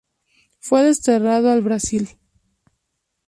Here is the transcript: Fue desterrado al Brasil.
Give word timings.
Fue 0.57 0.81
desterrado 0.83 1.51
al 1.51 1.61
Brasil. 1.61 2.09